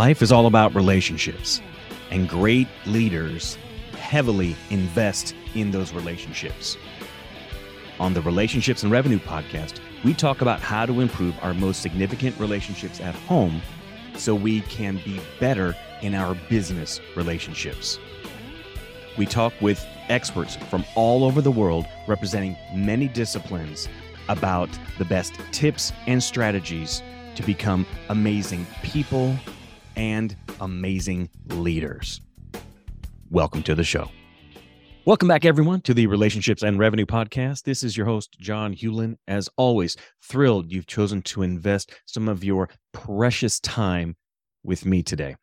[0.00, 1.60] Life is all about relationships,
[2.10, 3.58] and great leaders
[3.98, 6.78] heavily invest in those relationships.
[7.98, 12.34] On the Relationships and Revenue podcast, we talk about how to improve our most significant
[12.40, 13.60] relationships at home
[14.16, 17.98] so we can be better in our business relationships.
[19.18, 23.86] We talk with experts from all over the world representing many disciplines
[24.30, 27.02] about the best tips and strategies
[27.34, 29.36] to become amazing people
[30.00, 32.22] and amazing leaders.
[33.28, 34.10] Welcome to the show.
[35.04, 37.64] Welcome back, everyone, to the Relationships and Revenue Podcast.
[37.64, 39.16] This is your host, John Hewlin.
[39.28, 44.16] As always, thrilled you've chosen to invest some of your precious time
[44.62, 45.36] with me today.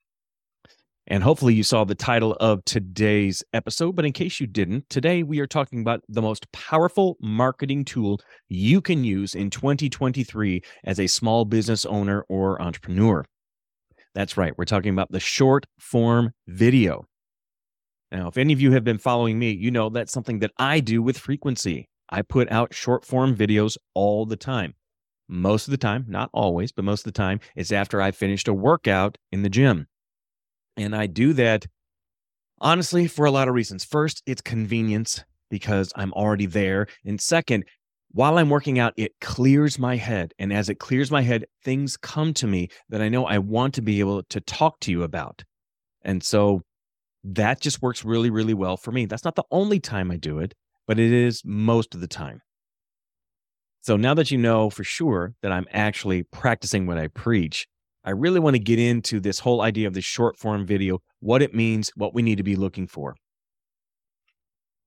[1.05, 3.95] And hopefully, you saw the title of today's episode.
[3.95, 8.21] But in case you didn't, today we are talking about the most powerful marketing tool
[8.49, 13.23] you can use in 2023 as a small business owner or entrepreneur.
[14.17, 17.05] That's right, we're talking about the short form video.
[18.11, 20.79] Now, if any of you have been following me, you know that's something that I
[20.79, 21.87] do with frequency.
[22.09, 24.73] I put out short form videos all the time.
[25.29, 28.47] Most of the time, not always, but most of the time, it's after I've finished
[28.47, 29.85] a workout in the gym.
[30.75, 31.67] And I do that
[32.59, 33.85] honestly for a lot of reasons.
[33.85, 36.87] First, it's convenience because I'm already there.
[37.05, 37.65] And second,
[38.17, 40.33] while I'm working out, it clears my head.
[40.39, 43.75] And as it clears my head, things come to me that I know I want
[43.75, 45.43] to be able to talk to you about.
[46.01, 46.63] And so
[47.23, 49.05] that just works really, really well for me.
[49.05, 50.55] That's not the only time I do it,
[50.87, 52.41] but it is most of the time.
[53.81, 57.67] So now that you know for sure that I'm actually practicing what I preach,
[58.03, 61.43] I really want to get into this whole idea of the short form video, what
[61.43, 63.15] it means, what we need to be looking for.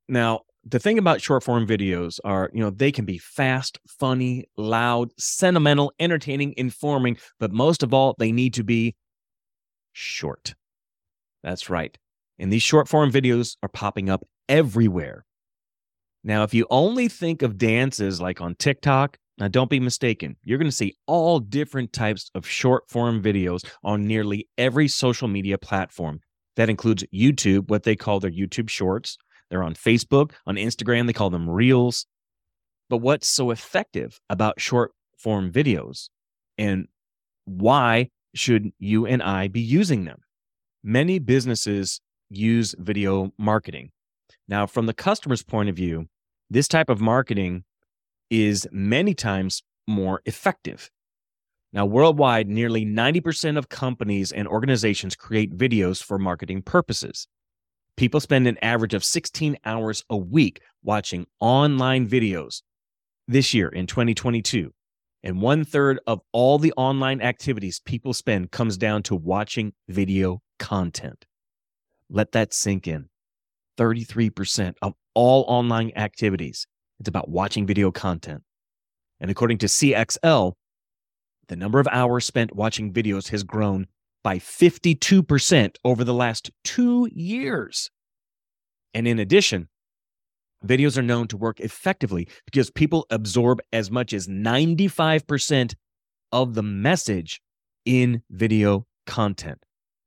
[0.08, 4.44] Now, the thing about short form videos are, you know, they can be fast, funny,
[4.56, 8.94] loud, sentimental, entertaining, informing, but most of all, they need to be
[9.92, 10.54] short.
[11.42, 11.96] That's right.
[12.38, 15.24] And these short form videos are popping up everywhere.
[16.22, 20.36] Now, if you only think of dances like on TikTok now, don't be mistaken.
[20.44, 25.28] You're going to see all different types of short form videos on nearly every social
[25.28, 26.20] media platform.
[26.56, 29.16] That includes YouTube, what they call their YouTube shorts.
[29.50, 32.06] They're on Facebook, on Instagram, they call them reels.
[32.88, 36.08] But what's so effective about short form videos
[36.56, 36.88] and
[37.44, 40.20] why should you and I be using them?
[40.82, 42.00] Many businesses
[42.30, 43.90] use video marketing.
[44.48, 46.06] Now, from the customer's point of view,
[46.48, 47.64] this type of marketing
[48.30, 50.90] is many times more effective.
[51.72, 57.28] Now, worldwide, nearly 90% of companies and organizations create videos for marketing purposes.
[58.00, 62.62] People spend an average of 16 hours a week watching online videos
[63.28, 64.72] this year in 2022.
[65.22, 70.40] And one third of all the online activities people spend comes down to watching video
[70.58, 71.26] content.
[72.08, 73.10] Let that sink in.
[73.76, 76.66] 33% of all online activities
[77.00, 78.42] it's about watching video content.
[79.20, 80.54] And according to CXL,
[81.48, 83.88] the number of hours spent watching videos has grown
[84.22, 87.90] by 52% over the last two years.
[88.92, 89.68] And in addition,
[90.64, 95.74] videos are known to work effectively because people absorb as much as 95%
[96.32, 97.40] of the message
[97.84, 99.64] in video content.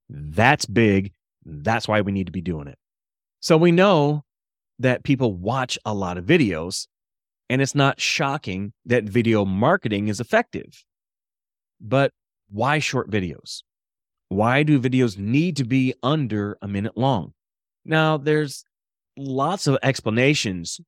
[0.09, 1.11] That's big.
[1.45, 2.77] That's why we need to be doing it.
[3.39, 4.23] So we know
[4.79, 6.87] that people watch a lot of videos,
[7.49, 10.83] and it's not shocking that video marketing is effective.
[11.81, 12.11] But
[12.49, 13.63] why short videos?
[14.29, 17.33] Why do videos need to be under a minute long?
[17.85, 18.65] Now, there's
[19.17, 20.79] lots of explanations,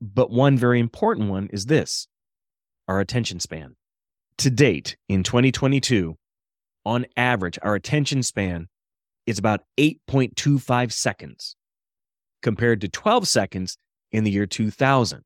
[0.00, 2.08] but one very important one is this
[2.88, 3.76] our attention span.
[4.38, 6.16] To date, in 2022,
[6.84, 8.68] on average, our attention span
[9.26, 11.56] is about 8.25 seconds
[12.42, 13.78] compared to 12 seconds
[14.12, 15.22] in the year 2000.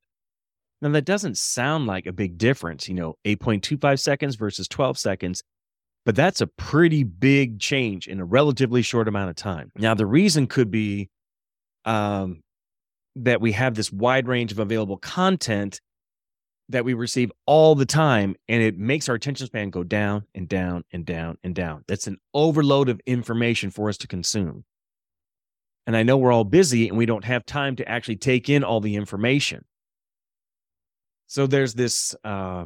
[0.80, 5.42] Now, that doesn't sound like a big difference, you know, 8.25 seconds versus 12 seconds,
[6.08, 9.70] but that's a pretty big change in a relatively short amount of time.
[9.76, 11.10] Now, the reason could be
[11.84, 12.40] um,
[13.16, 15.82] that we have this wide range of available content
[16.70, 20.48] that we receive all the time, and it makes our attention span go down and
[20.48, 21.84] down and down and down.
[21.86, 24.64] That's an overload of information for us to consume.
[25.86, 28.64] And I know we're all busy and we don't have time to actually take in
[28.64, 29.66] all the information.
[31.26, 32.64] So there's this uh,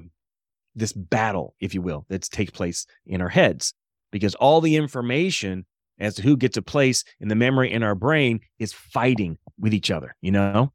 [0.75, 3.75] this battle, if you will, that takes place in our heads
[4.11, 5.67] because all the information
[5.99, 9.75] as to who gets a place in the memory in our brain is fighting with
[9.75, 10.73] each other, you know?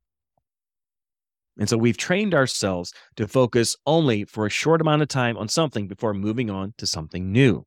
[1.59, 5.47] And so we've trained ourselves to focus only for a short amount of time on
[5.47, 7.65] something before moving on to something new.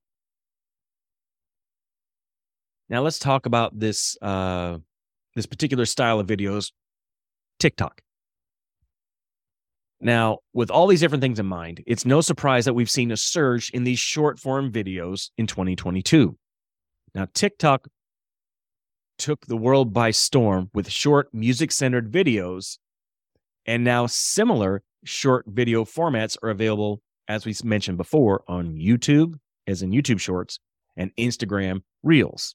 [2.89, 4.79] Now let's talk about this uh,
[5.35, 6.73] this particular style of videos,
[7.59, 8.01] TikTok.
[10.01, 13.17] Now, with all these different things in mind, it's no surprise that we've seen a
[13.17, 16.37] surge in these short form videos in 2022.
[17.15, 17.87] Now, TikTok
[19.19, 22.79] took the world by storm with short music centered videos,
[23.67, 29.35] and now similar short video formats are available, as we mentioned before, on YouTube,
[29.67, 30.59] as in YouTube Shorts,
[30.97, 32.55] and Instagram Reels.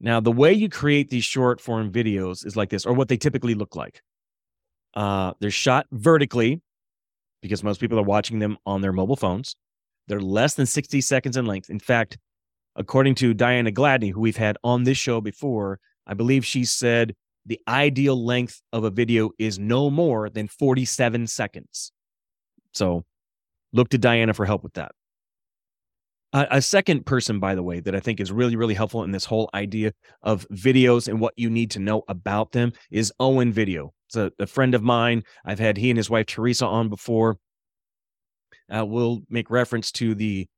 [0.00, 3.16] Now, the way you create these short form videos is like this, or what they
[3.16, 4.02] typically look like.
[4.94, 6.60] Uh, they're shot vertically
[7.40, 9.56] because most people are watching them on their mobile phones.
[10.08, 11.70] They're less than 60 seconds in length.
[11.70, 12.18] In fact,
[12.76, 17.14] according to Diana Gladney, who we've had on this show before, I believe she said
[17.46, 21.92] the ideal length of a video is no more than 47 seconds.
[22.72, 23.04] So
[23.72, 24.92] look to Diana for help with that.
[26.34, 29.26] A second person, by the way, that I think is really, really helpful in this
[29.26, 29.92] whole idea
[30.22, 33.92] of videos and what you need to know about them is Owen Video.
[34.14, 35.22] It's a, a friend of mine.
[35.44, 37.38] I've had he and his wife Teresa on before.
[38.70, 40.48] Uh, we'll make reference to the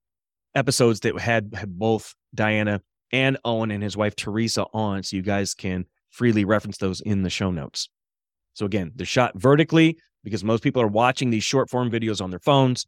[0.54, 2.80] episodes that had, had both Diana
[3.12, 7.22] and Owen and his wife Teresa on, so you guys can freely reference those in
[7.22, 7.88] the show notes.
[8.54, 12.30] So again, they're shot vertically because most people are watching these short form videos on
[12.30, 12.86] their phones,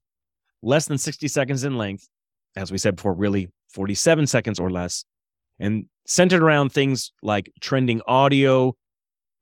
[0.62, 2.08] less than 60 seconds in length
[2.56, 5.04] as we said before, really 47 seconds or less,
[5.60, 8.74] and centered around things like trending audio,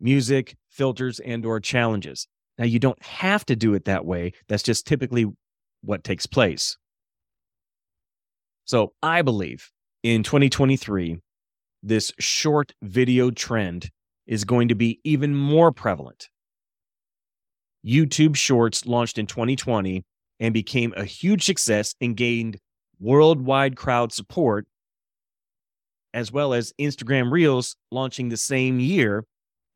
[0.01, 2.27] music, filters, and or challenges.
[2.59, 4.33] Now you don't have to do it that way.
[4.49, 5.27] That's just typically
[5.83, 6.77] what takes place.
[8.65, 9.71] So I believe
[10.03, 11.19] in 2023,
[11.83, 13.91] this short video trend
[14.27, 16.29] is going to be even more prevalent.
[17.87, 20.03] YouTube Shorts launched in 2020
[20.41, 22.59] and became a huge success and gained
[22.99, 24.67] worldwide crowd support,
[26.15, 29.25] as well as Instagram Reels launching the same year.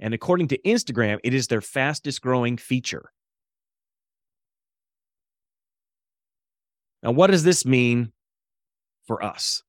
[0.00, 3.10] And according to Instagram, it is their fastest growing feature.
[7.02, 8.12] Now, what does this mean
[9.06, 9.62] for us?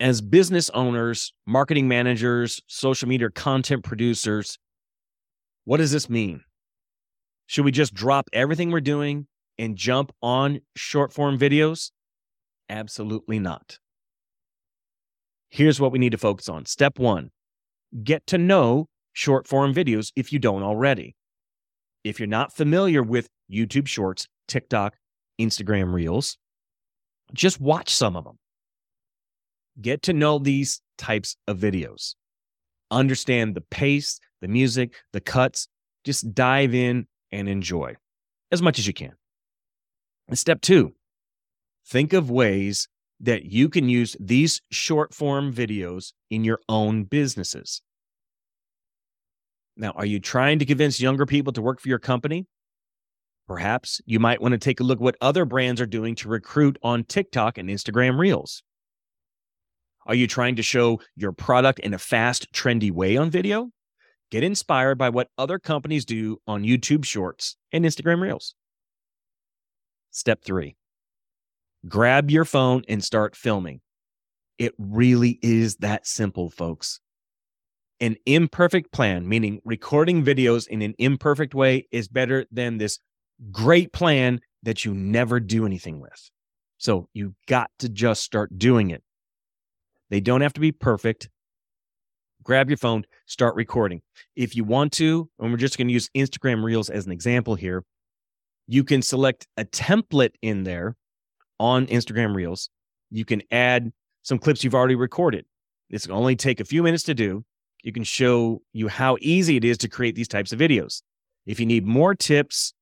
[0.00, 4.58] As business owners, marketing managers, social media content producers,
[5.64, 6.42] what does this mean?
[7.46, 9.26] Should we just drop everything we're doing
[9.58, 11.90] and jump on short form videos?
[12.68, 13.78] Absolutely not.
[15.50, 16.66] Here's what we need to focus on.
[16.66, 17.30] Step one
[18.02, 21.14] get to know short form videos if you don't already.
[22.02, 24.96] If you're not familiar with YouTube Shorts, TikTok,
[25.40, 26.36] Instagram Reels,
[27.32, 28.38] just watch some of them.
[29.80, 32.14] Get to know these types of videos.
[32.90, 35.68] Understand the pace, the music, the cuts.
[36.04, 37.94] Just dive in and enjoy
[38.52, 39.14] as much as you can.
[40.28, 40.94] And step two,
[41.86, 42.88] think of ways
[43.20, 47.82] that you can use these short form videos in your own businesses.
[49.76, 52.46] Now, are you trying to convince younger people to work for your company?
[53.46, 56.28] Perhaps you might want to take a look at what other brands are doing to
[56.28, 58.62] recruit on TikTok and Instagram Reels.
[60.06, 63.70] Are you trying to show your product in a fast, trendy way on video?
[64.30, 68.54] Get inspired by what other companies do on YouTube Shorts and Instagram Reels.
[70.10, 70.76] Step three
[71.86, 73.80] grab your phone and start filming.
[74.58, 77.00] It really is that simple, folks.
[78.00, 82.98] An imperfect plan, meaning recording videos in an imperfect way, is better than this
[83.50, 86.30] great plan that you never do anything with.
[86.78, 89.02] So you got to just start doing it.
[90.10, 91.28] They don't have to be perfect.
[92.42, 94.02] Grab your phone, start recording.
[94.36, 97.54] If you want to, and we're just going to use Instagram Reels as an example
[97.54, 97.84] here,
[98.66, 100.96] you can select a template in there
[101.58, 102.68] on Instagram Reels.
[103.10, 103.92] You can add
[104.24, 105.46] some clips you've already recorded.
[105.90, 107.44] This will only take a few minutes to do.
[107.84, 111.02] You can show you how easy it is to create these types of videos.
[111.46, 112.72] If you need more tips,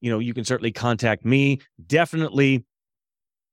[0.00, 1.60] you know, you can certainly contact me.
[1.86, 2.64] Definitely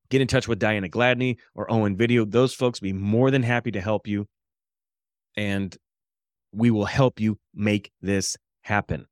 [0.09, 2.25] get in touch with Diana Gladney or Owen Video.
[2.25, 4.27] Those folks be more than happy to help you.
[5.38, 5.75] And
[6.51, 9.05] we will help you make this happen.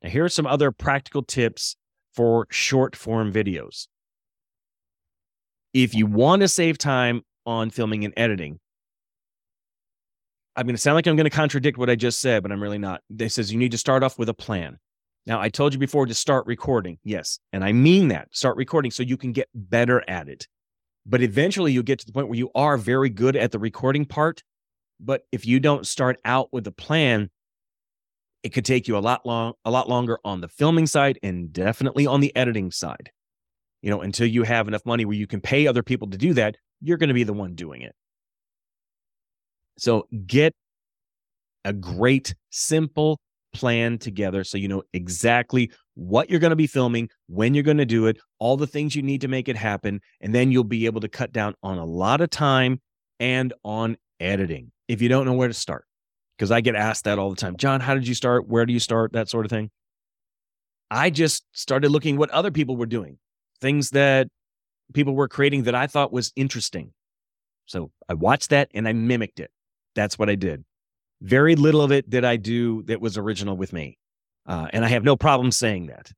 [0.00, 1.74] Now, here are some other practical tips
[2.14, 3.88] for short form videos.
[5.74, 8.60] If you want to save time on filming and editing,
[10.54, 12.62] I'm going to sound like I'm going to contradict what I just said, but I'm
[12.62, 13.00] really not.
[13.08, 14.78] This says you need to start off with a plan.
[15.26, 16.98] Now, I told you before to start recording.
[17.04, 17.38] Yes.
[17.52, 18.28] And I mean that.
[18.32, 20.46] Start recording so you can get better at it.
[21.06, 24.04] But eventually you'll get to the point where you are very good at the recording
[24.04, 24.42] part.
[25.00, 27.30] But if you don't start out with a plan,
[28.42, 31.52] it could take you a lot long, a lot longer on the filming side and
[31.52, 33.10] definitely on the editing side.
[33.80, 36.34] You know, until you have enough money where you can pay other people to do
[36.34, 37.94] that, you're going to be the one doing it.
[39.78, 40.54] So get
[41.64, 43.20] a great, simple
[43.52, 47.78] plan together so you know exactly what you're going to be filming, when you're going
[47.78, 50.00] to do it, all the things you need to make it happen.
[50.20, 52.80] And then you'll be able to cut down on a lot of time
[53.18, 55.84] and on editing if you don't know where to start.
[56.36, 58.46] Because I get asked that all the time John, how did you start?
[58.46, 59.12] Where do you start?
[59.12, 59.70] That sort of thing.
[60.90, 63.18] I just started looking what other people were doing,
[63.60, 64.28] things that
[64.94, 66.92] people were creating that I thought was interesting.
[67.66, 69.50] So I watched that and I mimicked it.
[69.94, 70.64] That's what I did.
[71.20, 73.98] Very little of it did I do that was original with me.
[74.46, 76.10] Uh, and I have no problem saying that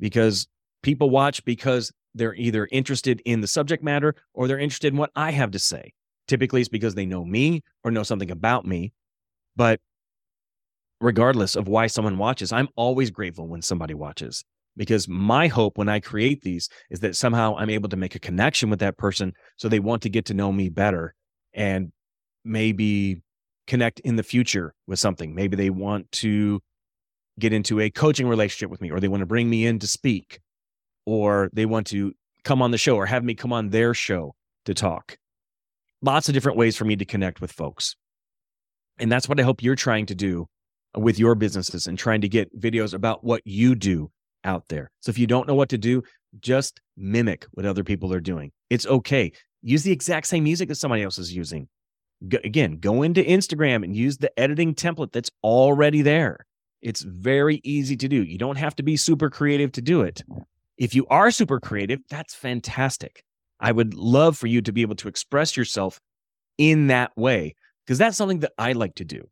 [0.00, 0.46] because
[0.82, 5.10] people watch because they're either interested in the subject matter or they're interested in what
[5.16, 5.92] I have to say.
[6.26, 8.92] Typically, it's because they know me or know something about me.
[9.56, 9.80] But
[11.00, 14.44] regardless of why someone watches, I'm always grateful when somebody watches
[14.76, 18.20] because my hope when I create these is that somehow I'm able to make a
[18.20, 21.14] connection with that person so they want to get to know me better
[21.52, 21.92] and
[22.44, 23.22] maybe
[23.66, 25.34] connect in the future with something.
[25.34, 26.60] Maybe they want to
[27.38, 29.86] get into a coaching relationship with me or they want to bring me in to
[29.86, 30.40] speak
[31.06, 32.12] or they want to
[32.44, 34.34] come on the show or have me come on their show
[34.66, 35.16] to talk.
[36.02, 37.96] Lots of different ways for me to connect with folks.
[38.98, 40.46] And that's what I hope you're trying to do
[40.96, 44.10] with your businesses and trying to get videos about what you do
[44.44, 44.90] out there.
[45.00, 46.02] So if you don't know what to do,
[46.40, 48.52] just mimic what other people are doing.
[48.70, 49.32] It's okay.
[49.62, 51.68] Use the exact same music that somebody else is using.
[52.28, 56.46] Go, again, go into Instagram and use the editing template that's already there.
[56.82, 58.22] It's very easy to do.
[58.22, 60.22] You don't have to be super creative to do it.
[60.76, 63.24] If you are super creative, that's fantastic.
[63.60, 66.00] I would love for you to be able to express yourself
[66.58, 69.28] in that way because that's something that I like to do.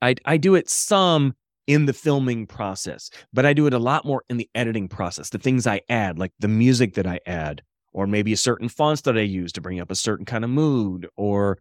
[0.00, 1.34] I, I do it some
[1.70, 5.30] in the filming process, but I do it a lot more in the editing process.
[5.30, 7.62] The things I add, like the music that I add,
[7.92, 10.50] or maybe a certain fonts that I use to bring up a certain kind of
[10.50, 11.58] mood, or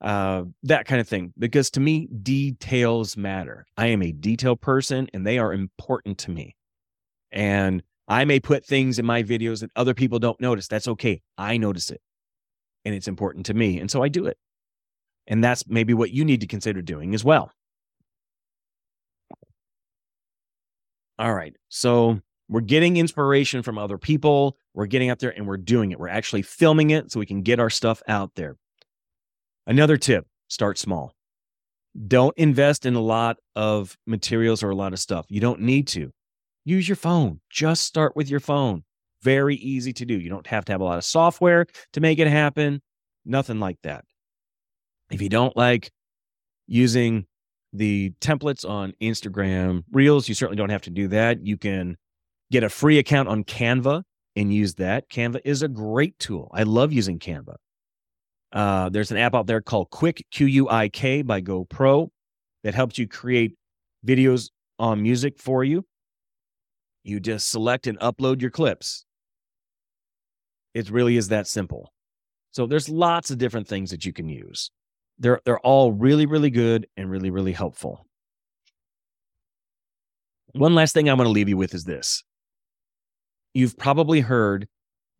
[0.00, 1.32] uh, that kind of thing.
[1.38, 3.64] Because to me, details matter.
[3.76, 6.56] I am a detail person, and they are important to me.
[7.30, 10.66] And I may put things in my videos that other people don't notice.
[10.66, 11.22] That's okay.
[11.38, 12.00] I notice it,
[12.84, 14.38] and it's important to me, and so I do it.
[15.28, 17.52] And that's maybe what you need to consider doing as well.
[21.22, 21.54] All right.
[21.68, 24.56] So we're getting inspiration from other people.
[24.74, 26.00] We're getting out there and we're doing it.
[26.00, 28.56] We're actually filming it so we can get our stuff out there.
[29.64, 31.14] Another tip start small.
[32.08, 35.26] Don't invest in a lot of materials or a lot of stuff.
[35.28, 36.10] You don't need to.
[36.64, 37.40] Use your phone.
[37.48, 38.82] Just start with your phone.
[39.22, 40.18] Very easy to do.
[40.18, 42.82] You don't have to have a lot of software to make it happen.
[43.24, 44.04] Nothing like that.
[45.12, 45.92] If you don't like
[46.66, 47.26] using
[47.72, 50.28] the templates on Instagram Reels.
[50.28, 51.44] You certainly don't have to do that.
[51.44, 51.96] You can
[52.50, 54.02] get a free account on Canva
[54.36, 55.08] and use that.
[55.08, 56.50] Canva is a great tool.
[56.52, 57.54] I love using Canva.
[58.52, 62.08] Uh, there's an app out there called Quik Q U I K by GoPro
[62.64, 63.54] that helps you create
[64.06, 65.84] videos on music for you.
[67.04, 69.04] You just select and upload your clips.
[70.74, 71.92] It really is that simple.
[72.52, 74.70] So there's lots of different things that you can use.
[75.18, 78.06] They're they're all really really good and really really helpful.
[80.52, 82.22] One last thing I'm going to leave you with is this.
[83.54, 84.68] You've probably heard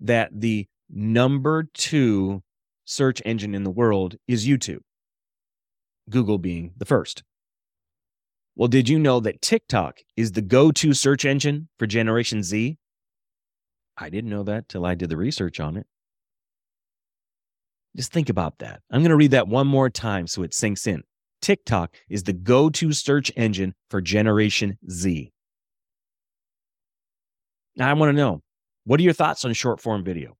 [0.01, 2.43] that the number 2
[2.85, 4.81] search engine in the world is YouTube.
[6.11, 7.23] Google being the first.
[8.55, 12.77] Well, did you know that TikTok is the go to search engine for Generation Z?
[13.97, 15.87] I didn't know that till I did the research on it.
[17.97, 18.81] Just think about that.
[18.91, 21.03] I'm going to read that one more time so it sinks in.
[21.43, 25.33] TikTok is the go to search engine for Generation Z.
[27.77, 28.43] Now, I want to know
[28.85, 30.37] what are your thoughts on short form video?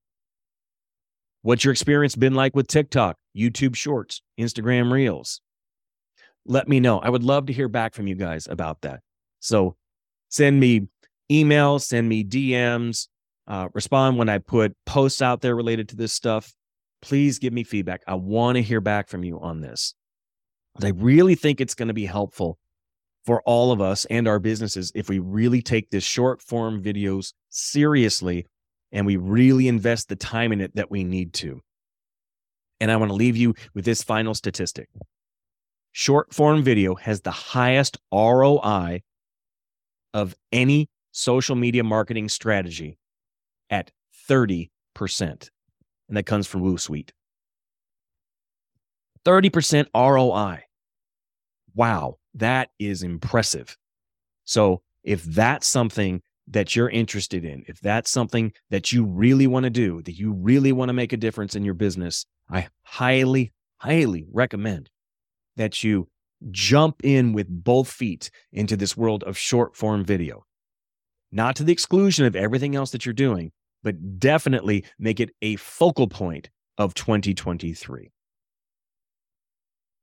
[1.43, 5.41] What's your experience been like with TikTok, YouTube Shorts, Instagram Reels?
[6.47, 7.01] Let me know.
[7.01, 9.01] I would love to hear back from you guys about that.
[9.41, 9.77] So
[10.29, 10.89] send me
[11.31, 13.09] emails, send me DMs,
[13.47, 16.53] uh, respond when I put posts out there related to this stuff
[17.03, 18.03] please give me feedback.
[18.07, 19.95] I want to hear back from you on this.
[20.83, 22.59] I really think it's going to be helpful
[23.27, 27.35] for all of us and our businesses if we really take this short form videos
[27.51, 28.47] seriously
[28.91, 31.61] and we really invest the time in it that we need to.
[32.81, 34.89] And I want to leave you with this final statistic
[35.93, 39.03] short form video has the highest ROI
[40.15, 42.99] of any social media marketing strategy
[43.71, 43.93] at
[44.29, 44.69] 30%
[46.09, 47.11] and that comes from Woosuite.
[49.25, 50.65] 30% ROI.
[51.75, 53.77] Wow, that is impressive.
[54.45, 59.65] So, if that's something that you're interested in, if that's something that you really want
[59.65, 63.53] to do, that you really want to make a difference in your business, I highly,
[63.79, 64.91] highly recommend
[65.57, 66.09] that you
[66.51, 70.45] jump in with both feet into this world of short form video.
[71.31, 75.57] Not to the exclusion of everything else that you're doing, but definitely make it a
[75.57, 78.11] focal point of 2023.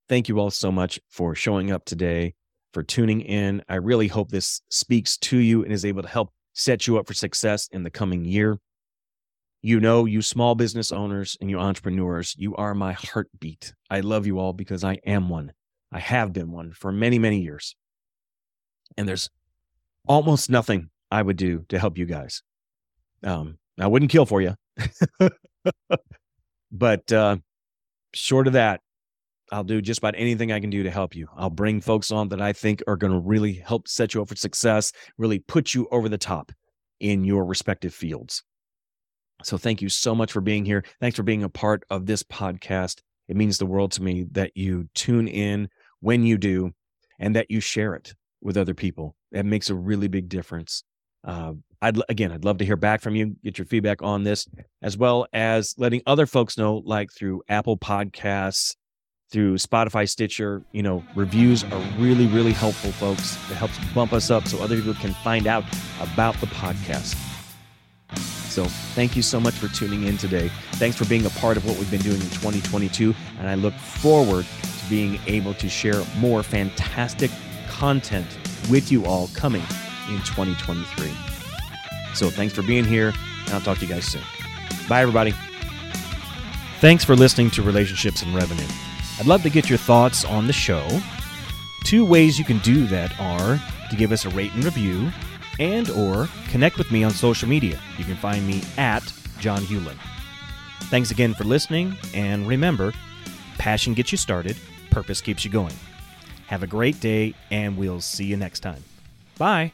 [0.08, 2.34] Thank you all so much for showing up today,
[2.74, 3.64] for tuning in.
[3.70, 7.08] I really hope this speaks to you and is able to help set you up
[7.08, 8.58] for success in the coming year.
[9.62, 13.74] You know, you small business owners and you entrepreneurs, you are my heartbeat.
[13.90, 15.54] I love you all because I am one.
[15.92, 17.76] I have been one for many, many years.
[18.98, 19.30] And there's
[20.08, 22.42] almost nothing I would do to help you guys.
[23.24, 24.56] Um, I wouldn't kill for you.
[26.72, 27.38] but uh,
[28.14, 28.82] short of that,
[29.52, 31.28] I'll do just about anything I can do to help you.
[31.36, 34.30] I'll bring folks on that I think are going to really help set you up
[34.30, 36.52] for success, really put you over the top
[37.00, 38.44] in your respective fields.
[39.44, 40.84] So thank you so much for being here.
[41.00, 43.00] Thanks for being a part of this podcast.
[43.28, 45.70] It means the world to me that you tune in
[46.02, 46.72] when you do
[47.20, 49.16] and that you share it with other people.
[49.32, 50.84] That makes a really big difference.
[51.24, 54.48] Uh, I'd again, I'd love to hear back from you, get your feedback on this,
[54.82, 58.76] as well as letting other folks know, like through Apple Podcasts,
[59.32, 60.64] through Spotify, Stitcher.
[60.72, 63.36] You know, reviews are really, really helpful, folks.
[63.50, 65.64] It helps bump us up so other people can find out
[66.02, 67.16] about the podcast.
[68.50, 70.50] So, thank you so much for tuning in today.
[70.74, 73.14] Thanks for being a part of what we've been doing in 2022.
[73.38, 77.32] And I look forward to being able to share more fantastic
[77.70, 78.28] content
[78.70, 79.64] with you all coming
[80.10, 81.12] in 2023.
[82.14, 83.14] So, thanks for being here,
[83.46, 84.24] and I'll talk to you guys soon.
[84.88, 85.34] Bye, everybody.
[86.80, 88.68] Thanks for listening to Relationships and Revenue.
[89.20, 90.88] I'd love to get your thoughts on the show.
[91.84, 95.12] Two ways you can do that are to give us a rate and review
[95.60, 97.80] and or connect with me on social media.
[97.98, 99.98] You can find me at John Hewlin.
[100.84, 102.94] Thanks again for listening and remember,
[103.58, 104.58] passion gets you started,
[104.90, 105.74] purpose keeps you going.
[106.48, 108.84] Have a great day and we'll see you next time.
[109.38, 109.74] Bye.